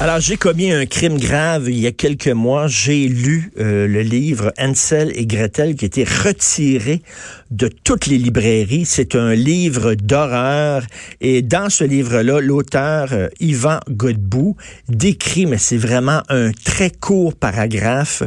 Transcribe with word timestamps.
Alors, 0.00 0.20
j'ai 0.20 0.36
commis 0.36 0.72
un 0.72 0.86
crime 0.86 1.18
grave 1.18 1.68
il 1.68 1.78
y 1.78 1.86
a 1.86 1.92
quelques 1.92 2.28
mois. 2.28 2.66
J'ai 2.66 3.08
lu 3.08 3.52
euh, 3.58 3.86
le 3.86 4.00
livre 4.02 4.52
Ansel 4.58 5.12
et 5.14 5.26
Gretel 5.26 5.74
qui 5.74 5.84
a 5.84 5.86
été 5.86 6.04
retiré 6.04 7.02
de 7.50 7.68
toutes 7.68 8.06
les 8.06 8.18
librairies. 8.18 8.84
C'est 8.84 9.14
un 9.14 9.34
livre 9.34 9.94
d'horreur. 9.94 10.82
Et 11.20 11.42
dans 11.42 11.68
ce 11.70 11.84
livre-là, 11.84 12.40
l'auteur 12.40 13.08
euh, 13.12 13.28
Yvan 13.40 13.80
Godbout 13.90 14.56
décrit, 14.88 15.46
mais 15.46 15.58
c'est 15.58 15.76
vraiment 15.76 16.22
un 16.28 16.52
très 16.52 16.90
court 16.90 17.34
paragraphe, 17.34 18.22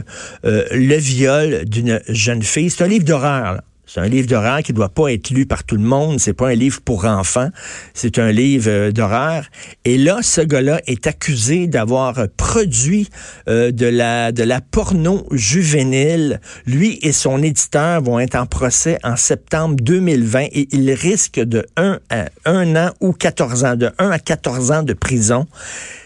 euh, 0.45 0.65
le 0.71 0.95
viol 0.95 1.65
d'une 1.65 2.01
jeune 2.09 2.43
fille. 2.43 2.69
C'est 2.69 2.83
un 2.83 2.87
livre 2.87 3.05
d'horreur. 3.05 3.61
C'est 3.91 4.01
un 4.01 4.07
livre 4.07 4.27
d'horreur 4.27 4.61
qui 4.61 4.71
ne 4.71 4.75
doit 4.75 4.89
pas 4.89 5.11
être 5.11 5.31
lu 5.31 5.47
par 5.47 5.63
tout 5.63 5.75
le 5.75 5.81
monde. 5.81 6.19
C'est 6.19 6.33
pas 6.33 6.49
un 6.49 6.53
livre 6.53 6.79
pour 6.79 7.05
enfants. 7.05 7.49
C'est 7.95 8.19
un 8.19 8.31
livre 8.31 8.69
euh, 8.69 8.91
d'horreur. 8.91 9.45
Et 9.83 9.97
là, 9.97 10.19
ce 10.21 10.41
gars-là 10.41 10.79
est 10.85 11.07
accusé 11.07 11.65
d'avoir 11.65 12.27
produit 12.37 13.09
euh, 13.47 13.71
de 13.71 13.87
la 13.87 14.31
de 14.31 14.43
la 14.43 14.61
porno 14.61 15.25
juvénile. 15.31 16.39
Lui 16.67 16.99
et 17.01 17.11
son 17.11 17.41
éditeur 17.41 18.03
vont 18.03 18.19
être 18.19 18.35
en 18.35 18.45
procès 18.45 18.99
en 19.03 19.15
septembre 19.15 19.77
2020 19.81 20.49
et 20.51 20.67
il 20.71 20.91
risque 20.91 21.39
de 21.39 21.65
1 21.75 21.97
à 22.11 22.25
1 22.45 22.75
an 22.75 22.91
ou 23.01 23.11
14 23.11 23.63
ans, 23.65 23.75
de 23.75 23.89
1 23.97 24.11
à 24.11 24.19
14 24.19 24.71
ans 24.71 24.83
de 24.83 24.93
prison. 24.93 25.47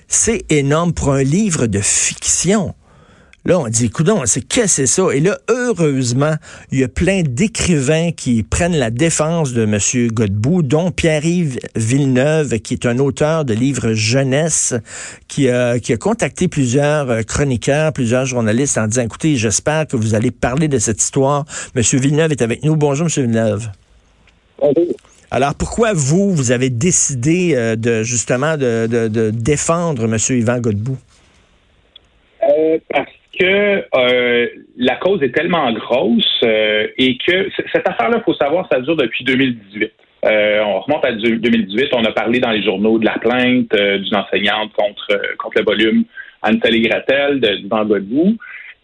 C'est 0.07 0.45
énorme 0.49 0.93
pour 0.93 1.11
un 1.11 1.23
livre 1.23 1.67
de 1.67 1.81
fiction. 1.81 2.75
Là, 3.45 3.59
on 3.59 3.67
dit, 3.67 3.89
coudon, 3.89 4.21
c'est 4.25 4.39
qu'est-ce 4.39 4.63
que 4.63 4.69
c'est 4.69 4.85
ça? 4.85 5.13
Et 5.13 5.19
là, 5.19 5.37
heureusement, 5.49 6.35
il 6.71 6.79
y 6.79 6.83
a 6.85 6.87
plein 6.87 7.23
d'écrivains 7.23 8.11
qui 8.13 8.41
prennent 8.41 8.77
la 8.77 8.89
défense 8.89 9.51
de 9.51 9.63
M. 9.63 9.77
Godbout, 10.13 10.63
dont 10.63 10.91
Pierre-Yves 10.91 11.59
Villeneuve, 11.75 12.59
qui 12.59 12.73
est 12.73 12.85
un 12.85 12.99
auteur 12.99 13.43
de 13.43 13.53
livres 13.53 13.91
jeunesse, 13.91 14.73
qui 15.27 15.49
a, 15.49 15.77
qui 15.77 15.91
a 15.91 15.97
contacté 15.97 16.47
plusieurs 16.47 17.09
euh, 17.09 17.21
chroniqueurs, 17.23 17.91
plusieurs 17.91 18.25
journalistes 18.25 18.77
en 18.77 18.87
disant, 18.87 19.01
écoutez, 19.01 19.35
j'espère 19.35 19.87
que 19.87 19.97
vous 19.97 20.15
allez 20.15 20.31
parler 20.31 20.69
de 20.69 20.79
cette 20.79 21.01
histoire. 21.01 21.43
M. 21.75 21.83
Villeneuve 21.99 22.31
est 22.31 22.41
avec 22.41 22.63
nous. 22.63 22.77
Bonjour, 22.77 23.07
M. 23.07 23.25
Villeneuve. 23.25 23.67
Bonjour. 24.57 24.93
Alors, 25.31 25.55
pourquoi 25.55 25.91
vous, 25.91 26.33
vous 26.33 26.51
avez 26.51 26.69
décidé 26.69 27.55
euh, 27.55 27.75
de 27.75 28.03
justement 28.03 28.55
de, 28.55 28.87
de, 28.89 29.09
de 29.09 29.31
défendre 29.31 30.05
M. 30.05 30.17
Yvan 30.29 30.59
Godbout? 30.59 30.97
Euh, 32.49 32.77
parce 32.89 33.11
que 33.39 33.83
euh, 33.95 34.47
la 34.77 34.95
cause 34.97 35.21
est 35.23 35.31
tellement 35.31 35.71
grosse 35.73 36.39
euh, 36.43 36.87
et 36.97 37.17
que 37.17 37.49
cette 37.71 37.87
affaire-là, 37.87 38.21
faut 38.25 38.33
savoir, 38.33 38.67
ça 38.71 38.79
dure 38.81 38.95
depuis 38.95 39.23
2018. 39.23 39.91
Euh, 40.25 40.61
on 40.63 40.79
remonte 40.79 41.05
à 41.05 41.11
2018, 41.11 41.89
on 41.93 42.05
a 42.05 42.11
parlé 42.11 42.39
dans 42.39 42.51
les 42.51 42.63
journaux 42.63 42.97
de 42.97 43.05
la 43.05 43.17
plainte 43.17 43.75
d'une 43.75 44.15
enseignante 44.15 44.71
contre, 44.73 45.07
contre 45.37 45.59
le 45.59 45.65
volume 45.65 46.03
et 46.45 46.81
Gratel 46.81 47.39
de, 47.39 47.55
du 47.55 47.67
Godbout. 47.67 48.37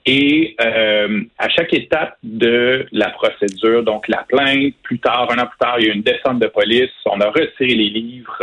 Et 0.06 0.56
à 0.60 1.50
chaque 1.50 1.74
étape 1.74 2.18
de 2.24 2.86
la 2.92 3.10
procédure, 3.10 3.84
donc 3.84 4.08
la 4.08 4.26
plainte, 4.28 4.74
plus 4.82 5.00
tard, 5.00 5.30
un 5.32 5.38
an 5.38 5.46
plus 5.46 5.58
tard, 5.60 5.76
il 5.80 5.86
y 5.86 5.90
a 5.90 5.94
eu 5.94 5.96
une 5.96 6.02
descente 6.02 6.40
de 6.40 6.48
police, 6.48 6.90
on 7.06 7.22
a 7.22 7.30
retiré 7.30 7.76
les 7.76 7.90
livres 7.90 8.40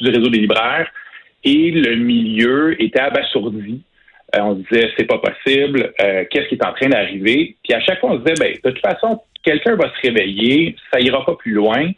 du 0.00 0.08
réseau 0.08 0.28
des 0.28 0.38
libraires 0.38 0.88
et 1.44 1.70
le 1.70 1.96
milieu 1.96 2.80
était 2.80 3.00
abasourdi 3.00 3.82
euh, 3.82 3.97
on 4.36 4.56
se 4.56 4.60
disait 4.68 4.90
c'est 4.96 5.06
pas 5.06 5.18
possible, 5.18 5.92
euh, 6.02 6.24
qu'est-ce 6.30 6.48
qui 6.48 6.54
est 6.56 6.66
en 6.66 6.72
train 6.72 6.88
d'arriver? 6.88 7.56
Puis 7.62 7.74
à 7.74 7.80
chaque 7.80 8.00
fois, 8.00 8.10
on 8.12 8.18
se 8.18 8.24
disait 8.24 8.34
ben, 8.38 8.54
de 8.64 8.70
toute 8.70 8.86
façon, 8.86 9.22
quelqu'un 9.42 9.76
va 9.76 9.88
se 9.88 10.06
réveiller, 10.06 10.76
ça 10.92 11.00
ira 11.00 11.24
pas 11.24 11.34
plus 11.36 11.52
loin. 11.52 11.90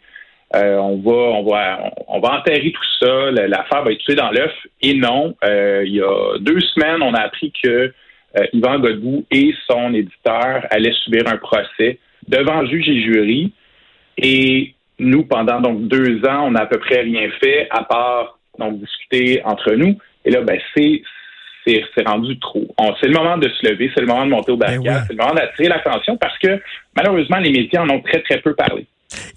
Euh, 0.53 0.75
on 0.77 0.97
va, 0.97 1.11
on 1.11 1.43
va, 1.43 1.91
on 2.07 2.19
va 2.19 2.39
enterrer 2.39 2.73
tout 2.73 3.05
ça. 3.05 3.31
L'affaire 3.31 3.83
va 3.83 3.91
être 3.91 3.99
tuée 3.99 4.15
dans 4.15 4.31
l'œuf. 4.31 4.51
Et 4.81 4.93
non, 4.93 5.35
il 5.43 5.93
y 5.93 6.01
a 6.01 6.37
deux 6.39 6.59
semaines, 6.59 7.01
on 7.01 7.13
a 7.13 7.21
appris 7.21 7.53
que 7.63 7.93
Yvan 8.53 8.79
Godbout 8.79 9.25
et 9.31 9.53
son 9.69 9.93
éditeur 9.93 10.65
allaient 10.69 10.93
subir 11.03 11.25
un 11.27 11.37
procès 11.37 11.99
devant 12.27 12.65
juge 12.65 12.89
et 12.89 13.01
jury. 13.01 13.53
Et 14.17 14.73
nous, 14.99 15.23
pendant 15.23 15.59
donc 15.61 15.87
deux 15.87 16.23
ans, 16.25 16.47
on 16.47 16.51
n'a 16.51 16.61
à 16.61 16.65
peu 16.65 16.79
près 16.79 17.01
rien 17.01 17.29
fait 17.41 17.67
à 17.71 17.83
part 17.83 18.39
donc 18.59 18.79
discuter 18.79 19.41
entre 19.43 19.73
nous. 19.73 19.97
Et 20.25 20.31
là, 20.31 20.41
ben 20.41 20.59
c'est 20.75 21.01
c'est 21.65 22.07
rendu 22.07 22.39
trop. 22.39 22.67
C'est 22.99 23.07
le 23.07 23.13
moment 23.13 23.37
de 23.37 23.47
se 23.49 23.67
lever, 23.67 23.91
c'est 23.93 24.01
le 24.01 24.07
moment 24.07 24.25
de 24.25 24.31
monter 24.31 24.51
au 24.51 24.57
ben 24.57 24.67
barricade, 24.67 25.03
c'est 25.07 25.13
le 25.13 25.19
moment 25.19 25.33
d'attirer 25.33 25.69
l'attention 25.69 26.17
parce 26.17 26.37
que 26.39 26.59
malheureusement, 26.95 27.37
les 27.37 27.51
médias 27.51 27.81
en 27.81 27.89
ont 27.89 28.01
très, 28.01 28.21
très 28.21 28.39
peu 28.41 28.53
parlé. 28.55 28.87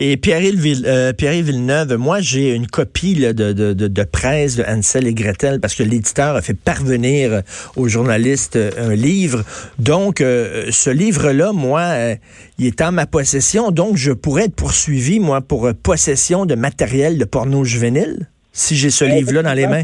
Et 0.01 0.17
Pierre-Yves 0.17 0.61
Ville, 0.61 0.84
euh, 0.87 1.13
Villeneuve, 1.19 1.97
moi 1.97 2.21
j'ai 2.21 2.55
une 2.55 2.67
copie 2.67 3.15
de, 3.15 3.33
de, 3.33 3.73
de, 3.73 4.05
presse 4.05 4.57
de 4.57 4.65
Ansel 4.65 5.07
et 5.07 5.15
Gretel 5.15 5.61
parce 5.61 5.75
que 5.75 5.83
l'éditeur 5.83 6.37
a 6.37 6.43
fait 6.43 6.55
parvenir 6.55 7.43
aux 7.77 7.89
journalistes 7.89 8.57
euh, 8.57 8.71
un 8.79 8.95
livre. 8.95 9.43
Donc 9.79 10.21
euh, 10.21 10.67
ce 10.71 10.91
livre-là, 10.91 11.53
moi, 11.53 11.81
euh, 11.81 12.15
il 12.59 12.67
est 12.67 12.83
en 12.83 12.93
ma 12.93 13.07
possession, 13.07 13.71
donc 13.71 13.97
je 13.97 14.13
pourrais 14.13 14.45
être 14.45 14.57
poursuivi, 14.57 15.21
moi, 15.21 15.41
pour 15.41 15.69
possession 15.83 16.47
de 16.47 16.55
matériel 16.55 17.19
de 17.19 17.25
porno 17.25 17.65
juvénile 17.65 18.29
si 18.53 18.77
j'ai 18.77 18.91
ce 18.91 19.05
livre-là 19.05 19.43
dans 19.43 19.53
les 19.53 19.67
mains. 19.67 19.83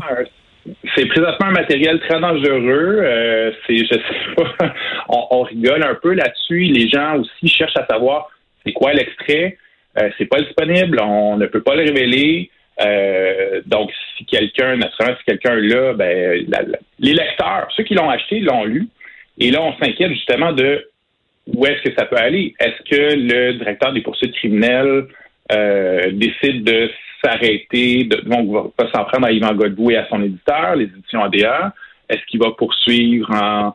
C'est 1.00 1.06
présentement 1.06 1.46
un 1.46 1.52
matériel 1.52 1.98
très 2.00 2.20
dangereux. 2.20 3.00
Euh, 3.02 3.52
c'est, 3.66 3.78
je 3.78 3.86
sais 3.86 4.34
pas, 4.36 4.74
on, 5.08 5.40
rigole 5.42 5.82
un 5.82 5.94
peu 5.94 6.12
là-dessus. 6.12 6.64
Les 6.64 6.90
gens 6.90 7.16
aussi 7.16 7.48
cherchent 7.48 7.76
à 7.78 7.86
savoir 7.86 8.28
c'est 8.66 8.72
quoi 8.72 8.92
l'extrait. 8.92 9.56
Euh, 9.98 10.10
c'est 10.18 10.26
pas 10.26 10.40
disponible, 10.42 11.00
on 11.02 11.38
ne 11.38 11.46
peut 11.46 11.62
pas 11.62 11.74
le 11.74 11.84
révéler. 11.84 12.50
Euh, 12.82 13.62
donc, 13.64 13.90
si 14.16 14.26
quelqu'un, 14.26 14.76
naturellement, 14.76 15.16
si 15.18 15.24
quelqu'un 15.24 15.54
là, 15.54 15.94
ben, 15.94 16.46
les 16.98 17.14
lecteurs, 17.14 17.68
ceux 17.74 17.84
qui 17.84 17.94
l'ont 17.94 18.10
acheté, 18.10 18.40
l'ont 18.40 18.64
lu. 18.64 18.86
Et 19.38 19.50
là, 19.50 19.62
on 19.62 19.72
s'inquiète 19.82 20.12
justement 20.12 20.52
de 20.52 20.86
où 21.46 21.64
est-ce 21.64 21.82
que 21.82 21.94
ça 21.96 22.04
peut 22.04 22.18
aller. 22.18 22.54
Est-ce 22.60 22.82
que 22.90 23.16
le 23.16 23.54
directeur 23.54 23.94
des 23.94 24.02
poursuites 24.02 24.34
criminelles 24.34 25.06
décide 26.12 26.62
de 26.62 26.90
s'arrêter, 27.22 28.04
de, 28.04 28.16
donc 28.28 28.72
va 28.78 28.90
s'en 28.92 29.04
prendre 29.04 29.26
à 29.26 29.32
Yvan 29.32 29.54
Godbout 29.54 29.90
et 29.90 29.96
à 29.96 30.08
son 30.08 30.22
éditeur, 30.22 30.76
les 30.76 30.84
éditions 30.84 31.22
ADA? 31.22 31.72
Est-ce 32.08 32.20
qu'il 32.26 32.40
va 32.40 32.50
poursuivre 32.52 33.30
en, 33.32 33.74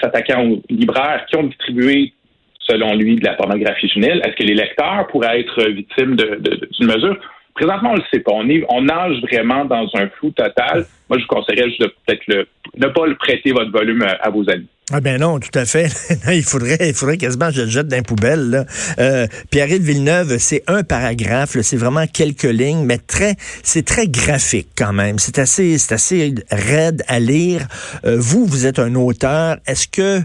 s'attaquant 0.00 0.44
aux 0.46 0.62
libraires 0.70 1.26
qui 1.26 1.36
ont 1.36 1.44
distribué, 1.44 2.12
selon 2.60 2.94
lui, 2.94 3.16
de 3.16 3.24
la 3.24 3.34
pornographie 3.34 3.88
juvénile? 3.88 4.22
Est-ce 4.24 4.36
que 4.36 4.44
les 4.44 4.54
lecteurs 4.54 5.06
pourraient 5.08 5.40
être 5.40 5.68
victimes 5.70 6.16
d'une 6.16 6.86
mesure? 6.86 7.16
Présentement, 7.54 7.90
on 7.90 7.94
ne 7.94 8.00
le 8.00 8.04
sait 8.12 8.20
pas. 8.20 8.32
On, 8.32 8.48
on 8.68 8.82
nage 8.82 9.20
vraiment 9.22 9.64
dans 9.64 9.88
un 9.94 10.08
flou 10.08 10.30
total. 10.30 10.84
Moi, 11.08 11.18
je 11.18 11.22
vous 11.22 11.28
conseillerais 11.28 11.68
juste 11.68 11.80
de 11.80 11.86
peut-être 12.06 12.46
ne 12.76 12.86
pas 12.88 13.06
le 13.06 13.14
prêter 13.16 13.52
votre 13.52 13.70
volume 13.70 14.04
à 14.20 14.30
vos 14.30 14.48
amis. 14.50 14.68
Ah 14.92 15.00
ben 15.00 15.18
non, 15.18 15.40
tout 15.40 15.58
à 15.58 15.64
fait. 15.64 15.88
il 16.30 16.42
faudrait, 16.42 16.76
il 16.88 16.92
faudrait 16.92 17.16
quasiment 17.16 17.48
que 17.48 17.54
je 17.54 17.62
le 17.62 17.70
jette 17.70 17.88
dans 17.88 18.02
poubelle. 18.02 18.50
Là. 18.50 18.64
Euh, 18.98 19.26
Pierre-Yves 19.48 19.82
Villeneuve, 19.82 20.36
c'est 20.36 20.62
un 20.66 20.82
paragraphe, 20.82 21.58
c'est 21.62 21.78
vraiment 21.78 22.06
quelques 22.06 22.42
lignes, 22.42 22.84
mais 22.84 22.98
très, 22.98 23.36
c'est 23.62 23.86
très 23.86 24.08
graphique 24.08 24.68
quand 24.76 24.92
même. 24.92 25.18
C'est 25.18 25.38
assez, 25.38 25.78
c'est 25.78 25.94
assez 25.94 26.34
raide 26.50 27.02
à 27.08 27.18
lire. 27.18 27.66
Euh, 28.04 28.18
vous, 28.18 28.44
vous 28.44 28.66
êtes 28.66 28.78
un 28.78 28.94
auteur. 28.94 29.56
Est-ce 29.66 29.88
que, 29.88 30.20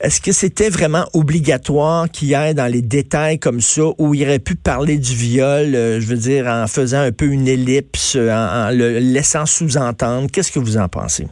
est-ce 0.00 0.20
que 0.20 0.30
c'était 0.30 0.70
vraiment 0.70 1.08
obligatoire 1.12 2.08
qu'il 2.08 2.28
y 2.28 2.34
ait 2.34 2.54
dans 2.54 2.70
les 2.70 2.82
détails 2.82 3.40
comme 3.40 3.60
ça, 3.60 3.82
où 3.98 4.14
il 4.14 4.22
aurait 4.22 4.38
pu 4.38 4.54
parler 4.54 4.96
du 4.96 5.12
viol, 5.12 5.74
euh, 5.74 6.00
je 6.00 6.06
veux 6.06 6.16
dire, 6.16 6.46
en 6.46 6.68
faisant 6.68 7.00
un 7.00 7.10
peu 7.10 7.26
une 7.26 7.48
ellipse, 7.48 8.14
en, 8.14 8.68
en 8.68 8.70
le 8.70 9.00
laissant 9.00 9.44
sous-entendre? 9.44 10.28
Qu'est-ce 10.30 10.52
que 10.52 10.60
vous 10.60 10.76
en 10.76 10.88
pensez? 10.88 11.26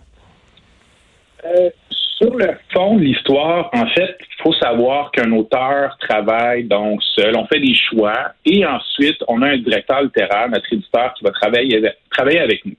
Le 2.40 2.56
fond 2.72 2.96
de 2.96 3.02
l'histoire, 3.02 3.68
en 3.74 3.86
fait, 3.88 4.16
il 4.18 4.42
faut 4.42 4.54
savoir 4.54 5.10
qu'un 5.10 5.30
auteur 5.32 5.98
travaille 5.98 6.64
donc 6.64 7.02
seul. 7.14 7.36
On 7.36 7.46
fait 7.46 7.60
des 7.60 7.74
choix 7.74 8.32
et 8.46 8.64
ensuite, 8.64 9.18
on 9.28 9.42
a 9.42 9.48
un 9.48 9.58
directeur 9.58 10.00
littéraire, 10.00 10.48
notre 10.48 10.72
éditeur, 10.72 11.12
qui 11.12 11.22
va 11.22 11.32
travailler 11.32 11.76
avec, 11.76 11.98
travailler 12.10 12.40
avec 12.40 12.64
nous. 12.64 12.76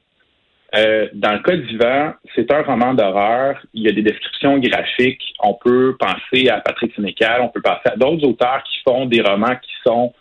Euh, 0.75 1.09
dans 1.13 1.33
le 1.33 1.39
cas 1.39 1.55
d'Ivan, 1.57 2.13
c'est 2.33 2.51
un 2.51 2.63
roman 2.63 2.95
d'horreur. 2.95 3.59
Il 3.75 3.83
y 3.83 3.87
a 3.87 3.91
des 3.91 4.01
descriptions 4.01 4.57
graphiques. 4.57 5.35
On 5.43 5.53
peut 5.53 5.95
penser 5.99 6.49
à 6.49 6.59
Patrick 6.61 6.95
Sénécal, 6.95 7.41
on 7.41 7.49
peut 7.49 7.61
penser 7.61 7.85
à 7.85 7.95
d'autres 7.95 8.25
auteurs 8.27 8.63
qui 8.63 8.79
font 8.83 9.05
des 9.05 9.21
romans 9.21 9.57
qui 9.61 9.73
sont 9.85 10.11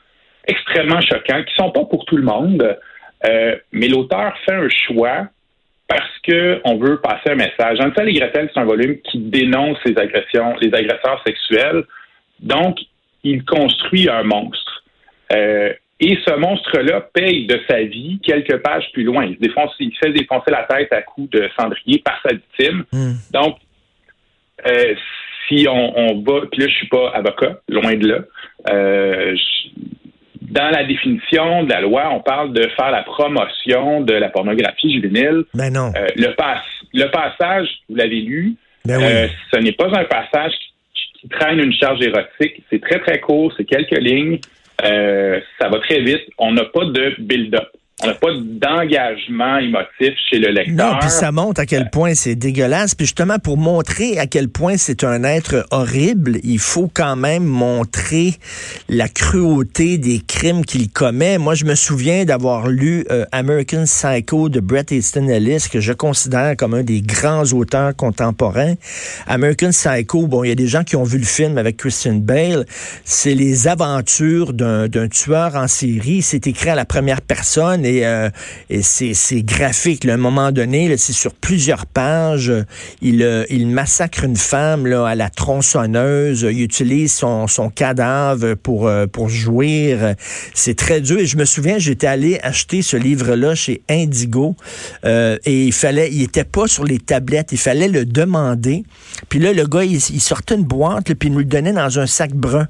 extrêmement 0.46 1.00
choquants, 1.00 1.44
qui 1.44 1.54
sont 1.54 1.70
pas 1.70 1.86
pour 1.86 2.04
tout 2.04 2.18
le 2.18 2.24
monde. 2.24 2.76
Euh, 3.26 3.56
mais 3.72 3.88
l'auteur 3.88 4.34
fait 4.44 4.54
un 4.54 4.68
choix 4.68 5.28
parce 5.90 6.08
qu'on 6.24 6.78
veut 6.78 7.00
passer 7.00 7.30
un 7.30 7.34
message. 7.34 7.80
Ansel 7.80 8.10
et 8.10 8.12
Gretel, 8.12 8.48
c'est 8.54 8.60
un 8.60 8.64
volume 8.64 8.98
qui 9.00 9.18
dénonce 9.18 9.76
les 9.84 9.98
agressions, 9.98 10.54
les 10.60 10.72
agresseurs 10.72 11.20
sexuels. 11.26 11.82
Donc, 12.38 12.78
il 13.24 13.44
construit 13.44 14.08
un 14.08 14.22
monstre. 14.22 14.84
Euh, 15.32 15.72
et 15.98 16.16
ce 16.24 16.36
monstre-là 16.36 17.00
paye 17.12 17.46
de 17.46 17.60
sa 17.68 17.82
vie 17.82 18.20
quelques 18.22 18.58
pages 18.58 18.88
plus 18.92 19.02
loin. 19.02 19.24
Il, 19.24 19.36
défonce, 19.38 19.72
il 19.80 19.92
fait 19.96 20.12
défoncer 20.12 20.52
la 20.52 20.62
tête 20.62 20.92
à 20.92 21.02
coups 21.02 21.28
de 21.30 21.50
cendrier 21.58 22.00
par 22.04 22.20
sa 22.22 22.34
victime. 22.36 22.84
Hmm. 22.92 23.14
Donc, 23.32 23.56
euh, 24.68 24.94
si 25.48 25.66
on, 25.68 26.22
va, 26.22 26.46
puis 26.52 26.60
là, 26.60 26.68
je 26.68 26.74
suis 26.74 26.88
pas 26.88 27.10
avocat, 27.14 27.58
loin 27.68 27.96
de 27.96 28.06
là. 28.06 28.18
Euh, 28.70 29.36
dans 30.50 30.70
la 30.70 30.84
définition 30.84 31.64
de 31.64 31.70
la 31.70 31.80
loi, 31.80 32.10
on 32.12 32.20
parle 32.20 32.52
de 32.52 32.68
faire 32.76 32.90
la 32.90 33.02
promotion 33.02 34.00
de 34.00 34.12
la 34.12 34.28
pornographie 34.28 34.92
juvénile. 34.92 35.44
Ben 35.54 35.72
non. 35.72 35.92
Euh, 35.96 36.06
le, 36.16 36.34
le 36.94 37.10
passage, 37.10 37.68
vous 37.88 37.96
l'avez 37.96 38.20
lu, 38.20 38.54
ben 38.84 38.98
oui. 38.98 39.30
ce 39.52 39.58
n'est 39.60 39.72
pas 39.72 39.88
un 39.98 40.04
passage 40.04 40.52
qui, 40.94 41.20
qui, 41.20 41.28
traîne 41.28 41.60
une 41.60 41.72
charge 41.72 42.00
érotique. 42.02 42.62
C'est 42.70 42.80
très, 42.80 42.98
très 43.00 43.20
court, 43.20 43.52
c'est 43.56 43.64
quelques 43.64 43.98
lignes. 43.98 44.38
ça 44.82 45.68
va 45.68 45.78
très 45.80 46.00
vite. 46.00 46.22
On 46.38 46.52
n'a 46.52 46.64
pas 46.64 46.84
de 46.84 47.14
build-up. 47.18 47.68
On 48.02 48.06
n'a 48.06 48.14
pas 48.14 48.28
d'engagement 48.32 49.58
émotif 49.58 50.14
chez 50.28 50.38
le 50.38 50.48
lecteur. 50.48 50.92
Non, 50.92 50.98
puis 51.00 51.10
ça 51.10 51.32
montre 51.32 51.60
à 51.60 51.66
quel 51.66 51.90
point 51.90 52.14
c'est 52.14 52.34
dégueulasse. 52.34 52.94
Puis 52.94 53.06
justement, 53.06 53.38
pour 53.38 53.58
montrer 53.58 54.18
à 54.18 54.26
quel 54.26 54.48
point 54.48 54.76
c'est 54.76 55.04
un 55.04 55.22
être 55.24 55.66
horrible, 55.70 56.38
il 56.42 56.58
faut 56.58 56.90
quand 56.92 57.16
même 57.16 57.44
montrer 57.44 58.34
la 58.88 59.08
cruauté 59.08 59.98
des 59.98 60.20
crimes 60.26 60.64
qu'il 60.64 60.90
commet. 60.90 61.36
Moi, 61.36 61.54
je 61.54 61.64
me 61.64 61.74
souviens 61.74 62.24
d'avoir 62.24 62.68
lu 62.68 63.04
euh, 63.10 63.24
American 63.32 63.84
Psycho 63.84 64.48
de 64.48 64.60
Bret 64.60 64.86
Easton 64.90 65.28
Ellis, 65.28 65.66
que 65.70 65.80
je 65.80 65.92
considère 65.92 66.56
comme 66.56 66.74
un 66.74 66.82
des 66.82 67.02
grands 67.02 67.44
auteurs 67.52 67.94
contemporains. 67.94 68.74
American 69.26 69.70
Psycho, 69.70 70.26
bon, 70.26 70.44
il 70.44 70.48
y 70.48 70.52
a 70.52 70.56
des 70.56 70.68
gens 70.68 70.84
qui 70.84 70.96
ont 70.96 71.04
vu 71.04 71.18
le 71.18 71.24
film 71.24 71.58
avec 71.58 71.76
Christian 71.76 72.14
Bale. 72.14 72.64
C'est 73.04 73.34
les 73.34 73.68
aventures 73.68 74.52
d'un 74.52 75.08
tueur 75.08 75.56
en 75.56 75.68
série. 75.68 76.22
C'est 76.22 76.46
écrit 76.46 76.70
à 76.70 76.74
la 76.74 76.84
première 76.84 77.20
personne 77.20 77.84
et, 77.84 77.89
euh, 78.04 78.30
et 78.68 78.82
c'est 78.82 79.42
graphique. 79.42 80.06
À 80.06 80.14
un 80.14 80.16
moment 80.16 80.52
donné, 80.52 80.96
c'est 80.96 81.12
sur 81.12 81.34
plusieurs 81.34 81.86
pages. 81.86 82.52
Il, 83.02 83.22
euh, 83.22 83.44
massacre 83.66 84.24
une 84.24 84.36
femme 84.36 84.86
à 84.86 85.14
la 85.14 85.30
tronçonneuse. 85.30 86.46
Il 86.50 86.62
utilise 86.62 87.12
son, 87.12 87.46
cadavre 87.74 88.54
pour, 88.54 88.86
euh, 88.86 89.06
pour 89.06 89.28
jouir. 89.28 90.14
C'est 90.54 90.76
très 90.76 91.00
dur. 91.00 91.18
Et 91.18 91.26
je 91.26 91.36
me 91.36 91.44
souviens, 91.44 91.78
j'étais 91.78 92.06
allé 92.06 92.38
acheter 92.42 92.82
ce 92.82 92.96
livre-là 92.96 93.54
chez 93.54 93.82
Indigo 93.88 94.54
euh, 95.04 95.38
et 95.44 95.66
il 95.66 95.72
fallait, 95.72 96.10
il 96.12 96.22
était 96.22 96.44
pas 96.44 96.66
sur 96.66 96.84
les 96.84 96.98
tablettes. 96.98 97.52
Il 97.52 97.58
fallait 97.58 97.88
le 97.88 98.04
demander. 98.04 98.84
Puis 99.28 99.38
là, 99.38 99.52
le 99.52 99.66
gars, 99.66 99.84
il, 99.84 99.96
il 99.96 100.20
sortait 100.20 100.54
une 100.54 100.64
boîte, 100.64 101.08
là, 101.08 101.14
puis 101.14 101.28
il 101.28 101.32
nous 101.32 101.40
le 101.40 101.44
donnait 101.44 101.72
dans 101.72 101.98
un 101.98 102.06
sac 102.06 102.32
brun 102.32 102.68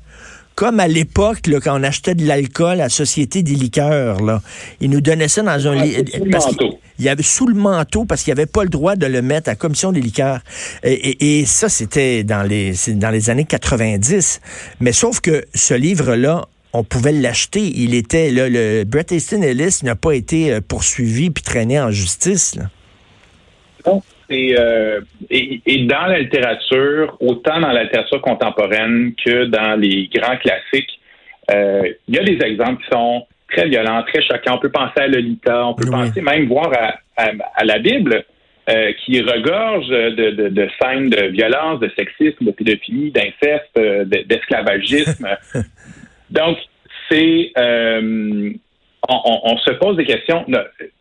comme 0.61 0.79
à 0.79 0.89
l'époque, 0.89 1.39
quand 1.65 1.81
on 1.81 1.83
achetait 1.83 2.15
de 2.15 2.27
l'alcool 2.27 2.73
à 2.73 2.75
la 2.75 2.89
Société 2.91 3.43
des 3.43 3.55
liqueurs, 3.55 4.21
là. 4.21 4.43
Ils 4.83 4.91
nous 4.91 5.01
donnaient 5.01 5.27
ça 5.27 5.41
dans 5.41 5.69
un... 5.69 5.79
Ah, 5.79 5.87
sous 5.89 6.23
le 6.23 6.31
manteau. 6.31 6.79
Il 6.99 7.07
y 7.07 7.09
avait 7.09 7.23
sous 7.23 7.47
le 7.47 7.55
manteau 7.55 8.05
parce 8.05 8.23
qu'il 8.23 8.35
n'y 8.35 8.39
avait 8.39 8.47
pas 8.47 8.65
le 8.65 8.69
droit 8.69 8.95
de 8.95 9.07
le 9.07 9.23
mettre 9.23 9.49
à 9.49 9.53
la 9.53 9.57
commission 9.57 9.91
des 9.91 10.03
liqueurs. 10.03 10.41
Et, 10.83 10.93
et, 10.93 11.41
et 11.41 11.47
ça, 11.47 11.71
c'était 11.71 12.25
dans 12.25 12.43
les, 12.43 12.75
dans 12.89 13.09
les 13.09 13.31
années 13.31 13.47
90. 13.47 14.43
Mais 14.81 14.93
sauf 14.93 15.21
que 15.21 15.47
ce 15.55 15.73
livre-là, 15.73 16.45
on 16.75 16.85
pouvait 16.85 17.13
l'acheter. 17.13 17.63
Il 17.63 17.95
était, 17.95 18.31
là, 18.31 18.51
le 18.51 18.85
Bret 18.85 19.07
Easton 19.13 19.41
Ellis 19.41 19.79
n'a 19.83 19.97
pas 19.97 20.13
été 20.13 20.53
euh, 20.53 20.61
poursuivi 20.61 21.31
puis 21.31 21.43
traîné 21.43 21.81
en 21.81 21.91
justice. 21.91 22.57
Là. 22.57 22.65
Non. 23.87 24.03
Et, 24.29 24.55
euh, 24.59 25.01
et, 25.31 25.61
et, 25.67 25.85
dans 25.85 26.07
la 26.07 26.21
littérature, 26.21 27.17
autant 27.21 27.61
dans 27.61 27.73
la 27.73 27.85
littérature 27.85 28.21
contemporaine 28.21 29.13
que 29.25 29.45
dans 29.45 29.79
les 29.79 30.09
grands 30.13 30.37
classiques, 30.37 31.01
euh, 31.53 31.93
il 32.09 32.15
y 32.15 32.19
a 32.19 32.25
des 32.25 32.45
exemples 32.45 32.83
qui 32.83 32.91
sont 32.91 33.27
très 33.49 33.69
violents, 33.69 34.03
très 34.05 34.23
choquants. 34.23 34.57
On 34.57 34.59
peut 34.59 34.71
penser 34.71 34.99
à 35.01 35.07
Lolita, 35.07 35.67
on 35.67 35.75
peut 35.75 35.85
oui. 35.85 35.91
penser 35.91 36.21
même 36.21 36.47
voir 36.47 36.71
à, 36.73 36.99
à, 37.17 37.31
à 37.55 37.65
la 37.65 37.79
Bible, 37.79 38.25
euh, 38.69 38.93
qui 39.05 39.21
regorge 39.21 39.89
de, 39.89 40.31
de, 40.31 40.49
de, 40.49 40.69
scènes 40.81 41.11
de 41.11 41.27
violence, 41.29 41.81
de 41.81 41.91
sexisme, 41.97 42.45
de 42.45 42.51
pédophilie, 42.51 43.11
d'inceste, 43.11 44.27
d'esclavagisme. 44.29 45.29
Donc, 46.31 46.59
c'est 47.11 47.53
on, 49.09 49.21
on, 49.25 49.41
on, 49.53 49.59
se 49.59 49.71
pose 49.73 49.97
des 49.97 50.05
questions. 50.05 50.45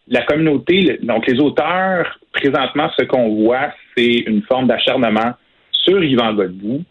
La 0.08 0.24
communauté, 0.24 1.00
donc 1.04 1.28
les 1.28 1.40
auteurs, 1.40 2.20
présentement, 2.34 2.90
ce 2.98 3.04
qu'on 3.04 3.30
voit, 3.44 3.72
c'est 4.00 4.24
une 4.28 4.42
forme 4.44 4.68
d'acharnement 4.68 5.34
sur 5.72 6.04
Yvan 6.04 6.34
Godbout. 6.34 6.84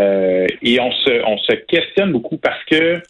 Euh, 0.00 0.46
et 0.62 0.80
on 0.80 0.90
se, 0.90 1.22
on 1.26 1.36
se 1.38 1.52
questionne 1.52 2.12
beaucoup 2.12 2.38
parce 2.38 2.62
que 2.64 3.02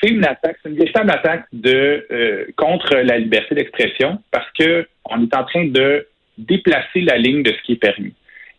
c'est 0.00 0.10
une 0.10 0.24
attaque, 0.24 0.58
c'est 0.62 0.68
une 0.68 0.76
véritable 0.76 1.10
attaque 1.10 1.44
de 1.52 2.06
euh, 2.10 2.44
contre 2.56 2.94
la 2.94 3.18
liberté 3.18 3.54
d'expression 3.54 4.18
parce 4.30 4.48
que 4.58 4.86
on 5.04 5.22
est 5.22 5.34
en 5.34 5.44
train 5.44 5.66
de 5.66 6.06
déplacer 6.38 7.00
la 7.00 7.16
ligne 7.16 7.42
de 7.42 7.50
ce 7.50 7.62
qui 7.62 7.72
est 7.72 7.80
permis. 7.80 8.12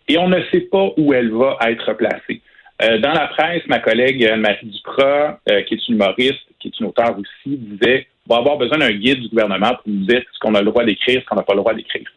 Et 0.10 0.18
on 0.18 0.28
ne 0.28 0.42
sait 0.52 0.62
pas 0.62 0.92
où 0.98 1.14
elle 1.14 1.32
va 1.32 1.58
être 1.68 1.94
placée. 1.94 2.42
Euh, 2.82 2.98
dans 3.00 3.14
la 3.14 3.28
presse, 3.28 3.64
ma 3.68 3.80
collègue 3.80 4.26
Anne-Marie 4.26 4.68
Duprat, 4.68 5.40
qui 5.46 5.74
est 5.74 5.88
une 5.88 5.96
humoriste, 5.96 6.46
qui 6.60 6.70
est 6.70 6.80
une 6.80 6.88
auteure 6.88 7.18
aussi, 7.18 7.58
disait 7.58 8.08
on 8.28 8.34
va 8.34 8.40
avoir 8.42 8.58
besoin 8.58 8.80
d'un 8.80 8.92
guide 8.92 9.22
du 9.22 9.30
gouvernement 9.30 9.76
pour 9.76 9.88
nous 9.88 10.06
dire 10.06 10.22
ce 10.34 10.40
qu'on 10.40 10.56
a 10.56 10.60
le 10.60 10.66
droit 10.66 10.84
d'écrire, 10.84 11.22
ce 11.22 11.26
qu'on 11.26 11.36
n'a 11.36 11.44
pas 11.44 11.54
le 11.54 11.62
droit 11.62 11.74
d'écrire. 11.74 12.08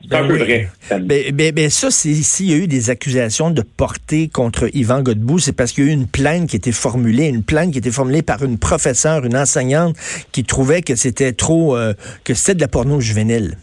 C'est 0.00 0.10
ben 0.10 0.18
un 0.18 0.30
oui. 0.30 0.38
peu 0.38 0.44
vrai. 0.44 0.68
Ben, 0.90 1.34
ben, 1.34 1.52
ben 1.52 1.70
ça, 1.70 1.90
c'est 1.90 2.14
s'il 2.14 2.50
y 2.50 2.54
a 2.54 2.56
eu 2.56 2.68
des 2.68 2.90
accusations 2.90 3.50
de 3.50 3.62
portée 3.62 4.28
contre 4.28 4.68
Yvan 4.74 5.02
Godbout, 5.02 5.40
c'est 5.40 5.56
parce 5.56 5.72
qu'il 5.72 5.84
y 5.84 5.88
a 5.88 5.90
eu 5.90 5.94
une 5.94 6.06
plainte 6.06 6.48
qui 6.48 6.56
était 6.56 6.72
formulée, 6.72 7.26
une 7.26 7.42
plainte 7.42 7.72
qui 7.72 7.78
était 7.78 7.90
formulée 7.90 8.22
par 8.22 8.44
une 8.44 8.58
professeure, 8.58 9.24
une 9.24 9.36
enseignante, 9.36 9.96
qui 10.32 10.44
trouvait 10.44 10.82
que 10.82 10.94
c'était 10.94 11.32
trop, 11.32 11.76
euh, 11.76 11.94
que 12.24 12.34
c'était 12.34 12.54
de 12.54 12.60
la 12.60 12.68
porno 12.68 13.00
juvénile. 13.00 13.56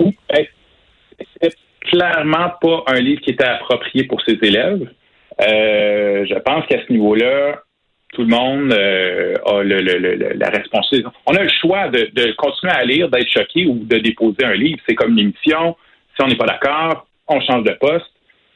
Oui, 0.00 0.16
c'est 1.40 1.54
clairement 1.80 2.50
pas 2.60 2.82
un 2.88 3.00
livre 3.00 3.20
qui 3.22 3.30
était 3.30 3.44
approprié 3.44 4.04
pour 4.04 4.20
ses 4.22 4.38
élèves. 4.42 4.90
Euh, 5.40 6.26
je 6.28 6.38
pense 6.40 6.66
qu'à 6.66 6.78
ce 6.84 6.92
niveau-là, 6.92 7.62
tout 8.16 8.22
le 8.22 8.28
monde 8.28 8.72
euh, 8.72 9.34
a 9.44 9.62
la 9.62 10.48
responsabilité. 10.48 11.06
On 11.26 11.34
a 11.34 11.42
le 11.42 11.50
choix 11.60 11.88
de, 11.88 12.32
continuer 12.32 12.72
à 12.72 12.82
lire, 12.82 13.10
d'être 13.10 13.28
choqué 13.28 13.66
ou 13.66 13.84
de 13.84 13.98
déposer 13.98 14.42
un 14.42 14.54
livre. 14.54 14.80
C'est 14.88 14.94
comme 14.94 15.12
une 15.12 15.18
émission. 15.18 15.76
Si 16.16 16.24
on 16.24 16.28
n'est 16.28 16.36
pas 16.36 16.46
d'accord, 16.46 17.06
on 17.28 17.40
change 17.42 17.64
de 17.64 17.72
poste. 17.72 18.06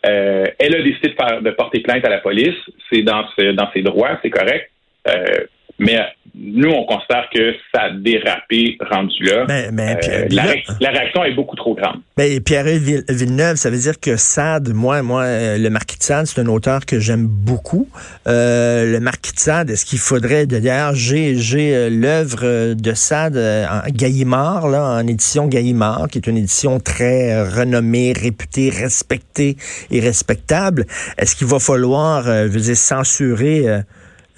Euh, 0.07 0.47
elle 0.59 0.77
a 0.77 0.83
décidé 0.83 1.11
de, 1.11 1.15
faire, 1.15 1.43
de, 1.43 1.51
porter 1.51 1.81
plainte 1.81 2.07
à 2.07 2.09
la 2.09 2.19
police. 2.19 2.57
C'est 2.91 3.03
dans, 3.03 3.27
ce, 3.39 3.53
dans 3.53 3.71
ses 3.73 3.83
droits, 3.83 4.19
c'est 4.23 4.31
correct. 4.31 4.71
Euh, 5.09 5.45
mais 5.79 5.99
nous, 6.35 6.71
on 6.71 6.85
considère 6.85 7.29
que 7.35 7.55
ça 7.75 7.82
a 7.82 7.91
dérapé 7.91 8.79
rendu 8.91 9.25
là. 9.25 9.44
Ben, 9.47 9.75
ben, 9.75 9.99
euh, 10.09 10.27
la, 10.31 10.55
la, 10.81 10.91
réaction 10.91 11.25
est 11.25 11.35
beaucoup 11.35 11.56
trop 11.56 11.75
grande. 11.75 12.00
Ben, 12.17 12.41
Pierre 12.41 12.65
Villeneuve, 12.65 13.56
ça 13.56 13.71
veut 13.71 13.79
dire 13.79 13.99
que 13.99 14.17
Sade, 14.17 14.73
moi, 14.73 15.03
moi, 15.03 15.23
euh, 15.23 15.59
le 15.59 15.71
Marquis 15.71 15.99
de 15.99 16.03
Sade, 16.03 16.27
c'est 16.27 16.41
un 16.41 16.47
auteur 16.47 16.87
que 16.87 17.00
j'aime 17.00 17.27
beaucoup. 17.27 17.88
Euh, 18.27 18.93
le 18.93 19.00
Marquis 19.00 19.32
de 19.32 19.41
Sade, 19.41 19.71
est-ce 19.71 19.85
qu'il 19.85 19.99
faudrait, 19.99 20.47
d'ailleurs, 20.47 20.94
j'ai, 20.94 21.37
j'ai 21.37 21.91
l'œuvre 21.91 22.75
de 22.75 22.94
Sade 22.94 23.37
en 23.37 23.88
Gallimard, 23.91 24.69
là, 24.69 25.00
en 25.00 25.06
édition 25.06 25.47
Gallimard, 25.47 26.09
qui 26.09 26.19
est 26.19 26.27
une 26.27 26.37
édition 26.37 26.79
très 26.79 27.43
renommée, 27.43 28.13
réputée, 28.13 28.70
respectée 28.70 29.56
et 29.91 30.01
respectable. 30.01 30.87
Est-ce 31.19 31.34
qu'il 31.34 31.49
va 31.49 31.58
falloir, 31.58 32.25
je 32.25 32.49
veux 32.49 32.60
dire, 32.60 32.77
censurer 32.77 33.82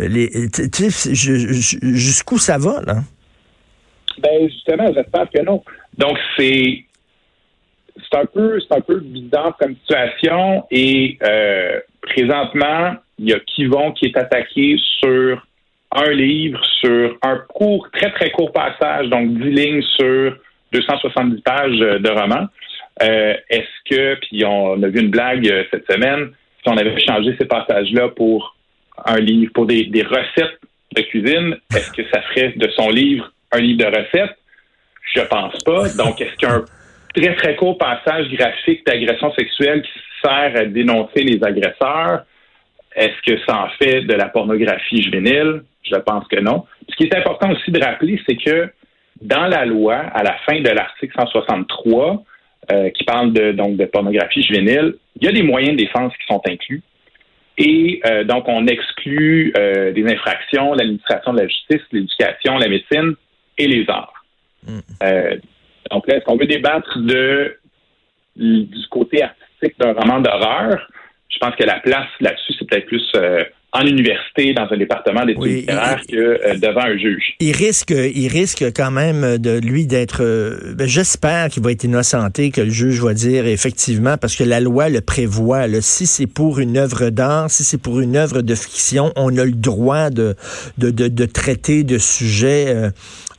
les, 0.08 0.30
jusqu'où 1.94 2.38
ça 2.38 2.58
va, 2.58 2.80
là? 2.86 3.00
Ben, 4.18 4.48
justement, 4.48 4.92
j'espère 4.94 5.28
que 5.30 5.42
non. 5.42 5.62
Donc, 5.96 6.18
c'est 6.36 6.84
c'est 7.96 8.18
un 8.18 8.26
peu 8.26 8.58
c'est 8.60 8.76
un 8.76 8.80
peu 8.80 9.00
bizarre 9.00 9.56
comme 9.58 9.74
situation 9.76 10.64
et 10.70 11.18
euh, 11.22 11.80
présentement, 12.00 12.94
il 13.18 13.30
y 13.30 13.32
a 13.32 13.40
Kivon 13.40 13.92
qui 13.92 14.06
est 14.06 14.16
attaqué 14.16 14.76
sur 15.00 15.46
un 15.94 16.10
livre, 16.10 16.60
sur 16.80 17.18
un 17.22 17.38
court, 17.48 17.88
très 17.92 18.10
très 18.12 18.30
court 18.30 18.52
passage, 18.52 19.08
donc 19.08 19.34
10 19.34 19.50
lignes 19.50 19.82
sur 19.98 20.36
270 20.72 21.42
pages 21.42 21.78
de 21.78 22.08
roman. 22.08 22.46
Euh, 23.02 23.34
Est-ce 23.50 23.90
que, 23.90 24.14
puis 24.20 24.44
on 24.44 24.82
a 24.82 24.88
vu 24.88 25.00
une 25.00 25.10
blague 25.10 25.46
euh, 25.50 25.64
cette 25.70 25.90
semaine, 25.90 26.30
si 26.62 26.68
on 26.68 26.76
avait 26.76 26.98
changé 27.00 27.34
ces 27.38 27.46
passages-là 27.46 28.08
pour 28.08 28.56
un 29.04 29.18
livre 29.18 29.52
pour 29.54 29.66
des, 29.66 29.88
recettes 30.02 30.60
de 30.94 31.02
cuisine, 31.02 31.56
est-ce 31.74 31.90
que 31.92 32.02
ça 32.12 32.20
ferait 32.22 32.52
de 32.56 32.68
son 32.76 32.90
livre 32.90 33.32
un 33.52 33.58
livre 33.58 33.78
de 33.78 33.86
recettes? 33.86 34.36
Je 35.14 35.20
pense 35.22 35.58
pas. 35.64 35.88
Donc, 35.96 36.20
est-ce 36.20 36.36
qu'un 36.36 36.64
très, 37.14 37.34
très 37.34 37.56
court 37.56 37.76
passage 37.76 38.28
graphique 38.30 38.86
d'agression 38.86 39.32
sexuelle 39.34 39.82
qui 39.82 39.90
sert 40.22 40.56
à 40.56 40.64
dénoncer 40.64 41.22
les 41.22 41.42
agresseurs, 41.42 42.24
est-ce 42.94 43.22
que 43.26 43.38
ça 43.46 43.64
en 43.64 43.68
fait 43.78 44.02
de 44.02 44.14
la 44.14 44.28
pornographie 44.28 45.02
juvénile? 45.02 45.62
Je 45.82 45.96
pense 45.96 46.26
que 46.28 46.40
non. 46.40 46.64
Ce 46.88 46.96
qui 46.96 47.04
est 47.04 47.14
important 47.14 47.50
aussi 47.50 47.70
de 47.70 47.82
rappeler, 47.82 48.20
c'est 48.26 48.36
que 48.36 48.70
dans 49.20 49.46
la 49.46 49.64
loi, 49.64 49.96
à 49.96 50.22
la 50.22 50.36
fin 50.46 50.60
de 50.60 50.68
l'article 50.68 51.14
163, 51.18 52.22
euh, 52.72 52.90
qui 52.90 53.04
parle 53.04 53.32
de, 53.32 53.52
donc 53.52 53.76
de 53.76 53.84
pornographie 53.86 54.42
juvénile, 54.42 54.94
il 55.20 55.26
y 55.26 55.28
a 55.28 55.32
des 55.32 55.42
moyens 55.42 55.72
de 55.72 55.78
défense 55.78 56.12
qui 56.16 56.26
sont 56.26 56.40
inclus. 56.46 56.82
Et 57.64 58.00
euh, 58.06 58.24
donc, 58.24 58.48
on 58.48 58.66
exclut 58.66 59.52
euh, 59.56 59.92
des 59.92 60.04
infractions, 60.04 60.74
l'administration 60.74 61.32
de 61.32 61.42
la 61.42 61.46
justice, 61.46 61.82
l'éducation, 61.92 62.58
la 62.58 62.68
médecine 62.68 63.14
et 63.56 63.68
les 63.68 63.88
arts. 63.88 64.24
Mm. 64.66 64.78
Euh, 65.04 65.36
donc 65.92 66.08
là, 66.08 66.16
est-ce 66.16 66.24
qu'on 66.24 66.36
veut 66.36 66.46
débattre 66.46 66.98
de, 66.98 67.56
du 68.34 68.88
côté 68.90 69.22
artistique 69.22 69.78
d'un 69.78 69.92
roman 69.92 70.18
d'horreur? 70.18 70.88
Je 71.28 71.38
pense 71.38 71.54
que 71.54 71.62
la 71.62 71.78
place 71.78 72.08
là-dessus, 72.20 72.52
c'est 72.58 72.68
peut-être 72.68 72.86
plus 72.86 73.12
en 73.74 73.86
université 73.86 74.52
dans 74.52 74.66
un 74.70 74.76
département 74.76 75.24
d'études 75.24 75.44
littéraires 75.44 76.02
que 76.06 76.16
euh, 76.16 76.54
devant 76.56 76.82
un 76.82 76.98
juge. 76.98 77.34
Il 77.40 77.56
risque, 77.56 77.90
il 77.90 78.28
risque 78.28 78.64
quand 78.76 78.90
même 78.90 79.38
de 79.38 79.58
lui 79.58 79.86
d'être. 79.86 80.22
Euh, 80.22 80.74
ben, 80.74 80.86
j'espère 80.86 81.48
qu'il 81.48 81.62
va 81.62 81.72
être 81.72 81.84
innocenté, 81.84 82.50
que 82.50 82.60
le 82.60 82.70
juge 82.70 83.00
va 83.00 83.14
dire 83.14 83.46
effectivement, 83.46 84.18
parce 84.18 84.36
que 84.36 84.44
la 84.44 84.60
loi 84.60 84.90
le 84.90 85.00
prévoit. 85.00 85.66
Là, 85.66 85.80
si 85.80 86.06
c'est 86.06 86.26
pour 86.26 86.58
une 86.58 86.76
œuvre 86.76 87.08
d'art, 87.08 87.50
si 87.50 87.64
c'est 87.64 87.80
pour 87.80 88.00
une 88.00 88.16
œuvre 88.16 88.42
de 88.42 88.54
fiction, 88.54 89.10
on 89.16 89.36
a 89.38 89.44
le 89.44 89.52
droit 89.52 90.10
de 90.10 90.36
de, 90.76 90.90
de, 90.90 91.08
de 91.08 91.24
traiter 91.24 91.82
de 91.82 91.96
sujets 91.96 92.90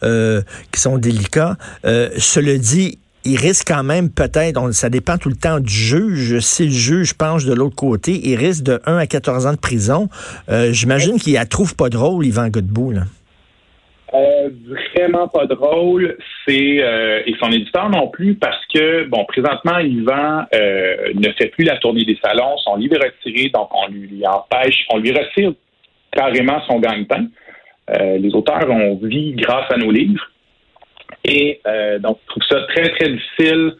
euh, 0.03 0.41
qui 0.71 0.81
sont 0.81 0.97
délicats. 0.97 1.57
cela 1.83 2.57
dit, 2.57 2.97
il 3.25 3.37
risque 3.37 3.67
quand 3.67 3.83
même 3.83 4.09
peut-être, 4.09 4.71
ça 4.73 4.89
dépend 4.89 5.17
tout 5.17 5.29
le 5.29 5.35
temps 5.35 5.59
du 5.59 5.73
juge, 5.73 6.39
si 6.39 6.65
le 6.65 6.71
juge 6.71 7.13
penche 7.13 7.45
de 7.45 7.53
l'autre 7.53 7.75
côté, 7.75 8.19
il 8.23 8.35
risque 8.35 8.63
de 8.63 8.79
1 8.85 8.97
à 8.97 9.07
14 9.07 9.47
ans 9.47 9.53
de 9.53 9.59
prison. 9.59 10.09
Euh, 10.49 10.71
j'imagine 10.73 11.19
qu'il 11.19 11.33
la 11.33 11.45
trouve 11.45 11.75
pas 11.75 11.89
drôle, 11.89 12.25
Yvan 12.25 12.49
Godbout. 12.49 12.91
Là. 12.91 13.01
Euh, 14.13 14.49
vraiment 14.95 15.27
pas 15.27 15.45
drôle. 15.47 16.17
C'est 16.45 16.81
euh, 16.81 17.21
et 17.25 17.33
son 17.39 17.51
éditeur 17.51 17.89
non 17.89 18.09
plus 18.09 18.35
parce 18.35 18.63
que 18.73 19.05
bon 19.05 19.25
présentement 19.25 19.79
Yvan 19.79 20.45
ne 20.51 21.31
fait 21.37 21.47
plus 21.47 21.63
la 21.63 21.77
tournée 21.77 22.05
des 22.05 22.19
salons, 22.23 22.57
son 22.57 22.75
livre 22.75 22.95
est 22.95 23.09
retiré 23.09 23.49
donc 23.49 23.69
on 23.73 23.87
lui 23.87 24.21
empêche, 24.27 24.85
on 24.91 24.97
lui 24.97 25.11
retire 25.11 25.53
carrément 26.11 26.61
son 26.67 26.79
gagne-pain. 26.79 27.25
les 27.89 28.35
auteurs 28.35 28.69
ont 28.69 28.99
vie 29.01 29.33
grâce 29.33 29.71
à 29.71 29.77
nos 29.77 29.89
livres. 29.89 30.29
Et 31.23 31.61
euh, 31.65 31.99
donc, 31.99 32.19
je 32.23 32.31
trouve 32.31 32.43
ça 32.49 32.61
très, 32.67 32.89
très 32.89 33.09
difficile. 33.09 33.73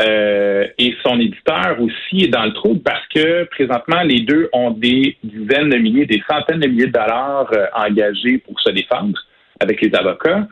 Euh, 0.00 0.66
et 0.78 0.94
son 1.04 1.18
éditeur 1.18 1.76
aussi 1.80 2.24
est 2.24 2.28
dans 2.28 2.44
le 2.44 2.52
trou 2.52 2.76
parce 2.76 3.04
que 3.08 3.44
présentement, 3.44 4.02
les 4.02 4.20
deux 4.20 4.48
ont 4.52 4.70
des 4.70 5.16
dizaines 5.24 5.70
de 5.70 5.76
milliers, 5.76 6.06
des 6.06 6.22
centaines 6.30 6.60
de 6.60 6.68
milliers 6.68 6.86
de 6.86 6.92
dollars 6.92 7.50
euh, 7.52 7.66
engagés 7.74 8.38
pour 8.38 8.60
se 8.60 8.70
défendre 8.70 9.18
avec 9.58 9.80
les 9.80 9.92
avocats. 9.96 10.46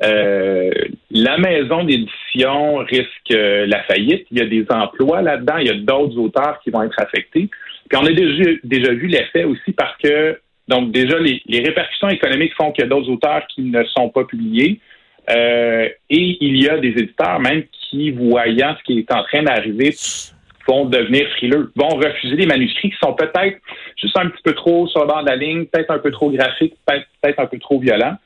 la 0.00 1.38
maison 1.38 1.82
d'édition 1.82 2.76
risque 2.76 3.30
la 3.30 3.82
faillite. 3.84 4.24
Il 4.30 4.38
y 4.38 4.40
a 4.40 4.46
des 4.46 4.64
emplois 4.70 5.20
là-dedans. 5.20 5.56
Il 5.58 5.66
y 5.66 5.70
a 5.70 5.74
d'autres 5.74 6.16
auteurs 6.18 6.60
qui 6.62 6.70
vont 6.70 6.84
être 6.84 7.00
affectés. 7.00 7.50
Puis 7.88 7.98
on 8.00 8.06
a 8.06 8.12
déjà, 8.12 8.92
vu 8.92 9.06
l'effet 9.08 9.42
aussi 9.42 9.72
parce 9.72 9.96
que, 9.98 10.38
donc 10.68 10.92
déjà, 10.92 11.18
les 11.18 11.60
répercussions 11.60 12.08
économiques 12.08 12.54
font 12.54 12.70
qu'il 12.70 12.84
y 12.84 12.86
a 12.86 12.88
d'autres 12.88 13.10
auteurs 13.10 13.44
qui 13.48 13.62
ne 13.62 13.82
sont 13.84 14.10
pas 14.10 14.24
publiés. 14.24 14.80
Euh, 15.30 15.88
et 16.10 16.36
il 16.40 16.62
y 16.62 16.68
a 16.68 16.78
des 16.78 16.88
éditeurs 16.88 17.40
même 17.40 17.64
qui, 17.72 18.10
voyant 18.10 18.74
ce 18.78 18.82
qui 18.84 18.98
est 18.98 19.12
en 19.12 19.22
train 19.24 19.42
d'arriver, 19.42 19.94
vont 20.66 20.86
devenir 20.86 21.28
frileux, 21.36 21.72
vont 21.76 21.88
refuser 21.88 22.36
des 22.36 22.46
manuscrits 22.46 22.90
qui 22.90 22.96
sont 23.02 23.14
peut-être 23.14 23.58
juste 23.96 24.16
un 24.16 24.28
petit 24.28 24.42
peu 24.42 24.52
trop 24.52 24.86
sur 24.86 25.00
le 25.00 25.06
bord 25.06 25.22
de 25.22 25.28
la 25.28 25.36
ligne, 25.36 25.66
peut-être 25.66 25.90
un 25.90 25.98
peu 25.98 26.10
trop 26.10 26.30
graphiques, 26.30 26.74
peut-être 26.86 27.38
un 27.38 27.46
peu 27.46 27.58
trop 27.58 27.78
violents. 27.78 28.16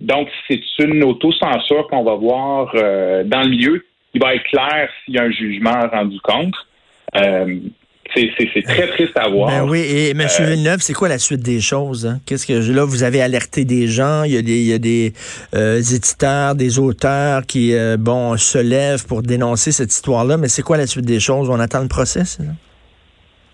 Donc, 0.00 0.28
c'est 0.46 0.60
une 0.78 1.02
autocensure 1.02 1.88
qu'on 1.88 2.04
va 2.04 2.14
voir 2.14 2.70
euh, 2.74 3.24
dans 3.24 3.42
le 3.42 3.48
milieu. 3.48 3.84
Il 4.14 4.22
va 4.22 4.34
être 4.34 4.44
clair 4.44 4.88
s'il 5.04 5.14
y 5.14 5.18
a 5.18 5.24
un 5.24 5.30
jugement 5.30 5.88
rendu 5.90 6.20
compte. 6.20 6.54
Euh, 7.16 7.58
c'est 8.14 8.62
très 8.62 8.86
triste 8.88 9.16
à 9.16 9.28
voir. 9.28 9.50
Ben 9.50 9.68
oui, 9.68 9.80
et 9.80 10.10
M. 10.10 10.20
Euh, 10.20 10.44
Villeneuve, 10.44 10.80
c'est 10.80 10.92
quoi 10.92 11.08
la 11.08 11.18
suite 11.18 11.42
des 11.42 11.60
choses? 11.60 12.06
Hein? 12.06 12.18
Qu'est-ce 12.26 12.46
que 12.46 12.72
là, 12.72 12.84
vous 12.84 13.02
avez 13.02 13.20
alerté 13.20 13.64
des 13.64 13.86
gens, 13.86 14.24
il 14.24 14.32
y 14.32 14.36
a 14.36 14.42
des, 14.42 14.58
il 14.58 14.66
y 14.66 14.72
a 14.72 14.78
des 14.78 15.12
euh, 15.54 15.76
éditeurs, 15.78 16.54
des 16.54 16.78
auteurs 16.78 17.42
qui 17.46 17.74
euh, 17.74 17.96
bon 17.98 18.36
se 18.36 18.58
lèvent 18.58 19.06
pour 19.06 19.22
dénoncer 19.22 19.72
cette 19.72 19.92
histoire-là, 19.92 20.36
mais 20.36 20.48
c'est 20.48 20.62
quoi 20.62 20.76
la 20.76 20.86
suite 20.86 21.06
des 21.06 21.20
choses? 21.20 21.50
On 21.50 21.60
attend 21.60 21.82
le 21.82 21.88
procès, 21.88 22.22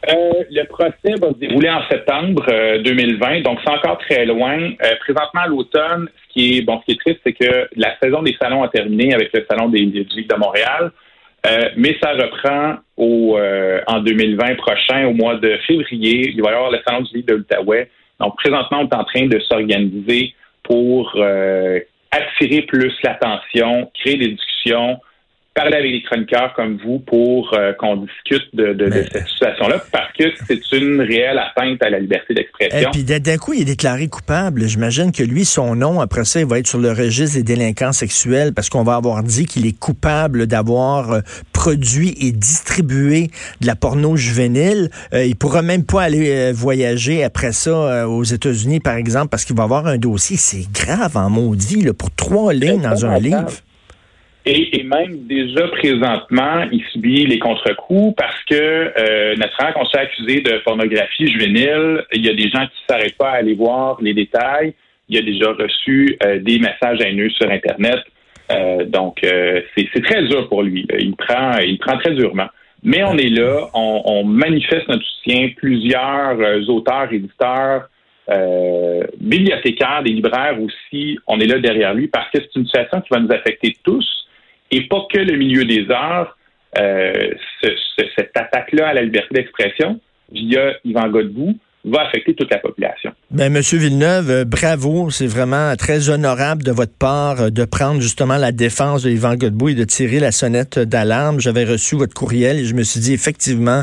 le 0.06 0.64
procès 0.64 1.14
va 1.18 1.28
se 1.32 1.38
dérouler 1.38 1.70
en 1.70 1.80
septembre 1.90 2.44
2020, 2.84 3.40
donc 3.40 3.58
c'est 3.64 3.70
encore 3.70 3.98
très 3.98 4.26
loin. 4.26 4.72
présentement 5.00 5.40
à 5.40 5.46
l'automne, 5.46 6.08
ce 6.28 6.32
qui 6.32 6.58
est 6.58 6.62
bon, 6.62 6.78
ce 6.80 6.84
qui 6.84 6.92
est 6.92 7.00
triste, 7.00 7.20
c'est 7.24 7.32
que 7.32 7.68
la 7.76 7.98
saison 8.02 8.22
des 8.22 8.36
salons 8.40 8.62
a 8.62 8.68
terminé 8.68 9.14
avec 9.14 9.30
le 9.32 9.46
salon 9.48 9.70
des, 9.70 9.86
des 9.86 10.04
de 10.04 10.34
Montréal. 10.36 10.92
Euh, 11.46 11.68
mais 11.76 11.96
ça 12.02 12.12
reprend 12.12 12.76
au, 12.96 13.36
euh, 13.36 13.80
en 13.86 14.00
2020 14.00 14.54
prochain, 14.56 15.06
au 15.06 15.12
mois 15.12 15.36
de 15.36 15.58
février. 15.66 16.30
Il 16.34 16.42
va 16.42 16.50
y 16.50 16.54
avoir 16.54 16.70
le 16.70 16.78
Salon 16.86 17.02
du 17.02 17.16
livre 17.16 17.26
de 17.28 17.34
l'Outaouais. 17.34 17.90
Donc, 18.18 18.36
présentement, 18.36 18.80
on 18.80 18.88
est 18.88 18.94
en 18.94 19.04
train 19.04 19.26
de 19.26 19.38
s'organiser 19.40 20.34
pour 20.62 21.12
euh, 21.16 21.80
attirer 22.10 22.62
plus 22.62 22.92
l'attention, 23.02 23.90
créer 23.94 24.16
des 24.16 24.28
discussions, 24.28 24.98
parler 25.54 25.76
avec 25.76 25.90
les 25.92 26.02
chroniqueurs 26.02 26.52
comme 26.54 26.78
vous 26.84 26.98
pour 26.98 27.54
euh, 27.54 27.72
qu'on 27.74 27.96
discute 27.96 28.54
de, 28.54 28.72
de, 28.72 28.86
de 28.86 29.04
cette 29.12 29.28
situation-là 29.28 29.82
parce 29.92 30.12
que 30.12 30.24
c'est 30.46 30.76
une 30.76 31.00
réelle 31.00 31.38
atteinte 31.38 31.82
à 31.82 31.90
la 31.90 32.00
liberté 32.00 32.34
d'expression. 32.34 32.88
Et 32.88 32.90
puis 32.90 33.04
d'un 33.04 33.36
coup, 33.36 33.52
il 33.52 33.62
est 33.62 33.64
déclaré 33.64 34.08
coupable. 34.08 34.66
J'imagine 34.66 35.12
que 35.12 35.22
lui, 35.22 35.44
son 35.44 35.76
nom, 35.76 36.00
après 36.00 36.24
ça, 36.24 36.40
il 36.40 36.46
va 36.46 36.58
être 36.58 36.66
sur 36.66 36.78
le 36.78 36.90
registre 36.90 37.36
des 37.36 37.42
délinquants 37.42 37.92
sexuels 37.92 38.52
parce 38.52 38.68
qu'on 38.68 38.82
va 38.82 38.96
avoir 38.96 39.22
dit 39.22 39.46
qu'il 39.46 39.66
est 39.66 39.78
coupable 39.78 40.46
d'avoir 40.46 41.12
euh, 41.12 41.20
produit 41.52 42.14
et 42.20 42.32
distribué 42.32 43.30
de 43.60 43.66
la 43.66 43.76
porno 43.76 44.16
juvénile. 44.16 44.90
Euh, 45.12 45.24
il 45.24 45.36
pourra 45.36 45.62
même 45.62 45.84
pas 45.84 46.02
aller 46.02 46.30
euh, 46.30 46.52
voyager 46.54 47.22
après 47.22 47.52
ça 47.52 48.08
aux 48.08 48.24
États-Unis, 48.24 48.80
par 48.80 48.96
exemple, 48.96 49.28
parce 49.28 49.44
qu'il 49.44 49.56
va 49.56 49.64
avoir 49.64 49.86
un 49.86 49.98
dossier. 49.98 50.36
C'est 50.36 50.66
grave 50.72 51.16
en 51.16 51.30
maudit 51.30 51.82
là, 51.82 51.92
pour 51.92 52.10
trois 52.10 52.52
lignes 52.52 52.82
dans 52.82 53.06
un 53.06 53.18
livre. 53.18 53.46
Et, 54.46 54.82
même 54.82 55.26
déjà 55.26 55.68
présentement, 55.68 56.66
il 56.70 56.84
subit 56.92 57.24
les 57.26 57.38
contre-coups 57.38 58.14
parce 58.14 58.44
que 58.44 58.54
euh, 58.54 59.34
naturellement, 59.36 59.72
qu'on 59.72 59.84
soit 59.86 60.00
accusé 60.00 60.42
de 60.42 60.58
pornographie 60.58 61.28
juvénile, 61.28 62.04
il 62.12 62.26
y 62.26 62.28
a 62.28 62.34
des 62.34 62.50
gens 62.50 62.66
qui 62.66 62.82
ne 62.82 62.94
s'arrêtent 62.94 63.16
pas 63.16 63.30
à 63.30 63.36
aller 63.36 63.54
voir 63.54 63.98
les 64.02 64.12
détails. 64.12 64.74
Il 65.08 65.16
a 65.16 65.22
déjà 65.22 65.52
reçu 65.52 66.18
euh, 66.22 66.40
des 66.40 66.58
messages 66.58 67.00
haineux 67.00 67.30
sur 67.30 67.50
Internet. 67.50 68.00
Euh, 68.52 68.84
donc, 68.84 69.24
euh, 69.24 69.62
c'est 69.74 70.02
très 70.02 70.22
dur 70.24 70.46
pour 70.48 70.62
lui. 70.62 70.86
Il 70.98 71.16
prend, 71.16 71.56
il 71.58 71.78
prend 71.78 71.96
très 71.96 72.12
durement. 72.12 72.48
Mais 72.82 73.02
on 73.02 73.16
est 73.16 73.30
là, 73.30 73.70
on, 73.72 74.02
on 74.04 74.24
manifeste 74.24 74.88
notre 74.88 75.04
soutien. 75.04 75.48
Plusieurs 75.56 76.68
auteurs, 76.68 77.10
éditeurs, 77.10 77.88
bibliothécaires, 79.18 80.02
des 80.02 80.10
libraires 80.10 80.58
aussi, 80.60 81.18
on 81.26 81.40
est 81.40 81.46
là 81.46 81.58
derrière 81.60 81.94
lui 81.94 82.08
parce 82.08 82.30
que 82.30 82.38
c'est 82.40 82.56
une 82.56 82.66
situation 82.66 83.00
qui 83.00 83.08
va 83.10 83.20
nous 83.20 83.32
affecter 83.32 83.74
tous 83.82 84.23
et 84.70 84.86
pas 84.88 85.06
que 85.12 85.18
le 85.18 85.36
milieu 85.36 85.64
des 85.64 85.86
arts, 85.90 86.36
euh, 86.78 87.12
cette 88.16 88.36
attaque-là 88.36 88.88
à 88.88 88.94
la 88.94 89.02
liberté 89.02 89.28
d'expression 89.32 90.00
via 90.32 90.72
Yvan 90.84 91.08
Godbout 91.08 91.56
va 91.84 92.00
affecter 92.00 92.34
toute 92.34 92.50
la 92.50 92.58
population. 92.58 93.12
Ben, 93.30 93.52
Monsieur 93.52 93.78
Villeneuve, 93.78 94.30
euh, 94.30 94.44
bravo. 94.46 95.10
C'est 95.10 95.26
vraiment 95.26 95.76
très 95.76 96.08
honorable 96.08 96.62
de 96.62 96.72
votre 96.72 96.96
part 96.96 97.42
euh, 97.42 97.50
de 97.50 97.64
prendre 97.66 98.00
justement 98.00 98.38
la 98.38 98.52
défense 98.52 99.02
de 99.02 99.10
Yvan 99.10 99.36
Godbout 99.36 99.68
et 99.68 99.74
de 99.74 99.84
tirer 99.84 100.18
la 100.18 100.32
sonnette 100.32 100.78
d'alarme. 100.78 101.40
J'avais 101.40 101.64
reçu 101.64 101.94
votre 101.94 102.14
courriel 102.14 102.58
et 102.58 102.64
je 102.64 102.74
me 102.74 102.82
suis 102.82 103.00
dit 103.00 103.12
effectivement, 103.12 103.82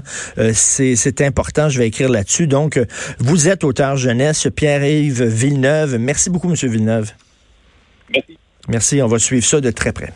c'est 0.53 1.21
important. 1.21 1.69
Je 1.69 1.77
vais 1.77 1.87
écrire 1.87 2.09
là-dessus. 2.09 2.47
Donc, 2.47 2.79
vous 3.19 3.47
êtes 3.47 3.63
auteur 3.63 3.97
jeunesse, 3.97 4.47
Pierre-Yves 4.53 5.23
Villeneuve. 5.23 5.97
Merci 5.99 6.31
beaucoup, 6.31 6.49
Monsieur 6.49 6.69
Villeneuve. 6.69 7.11
Merci. 8.11 8.37
Merci. 8.67 9.01
On 9.03 9.07
va 9.07 9.19
suivre 9.19 9.45
ça 9.45 9.61
de 9.61 9.69
très 9.69 9.93
près. 9.93 10.11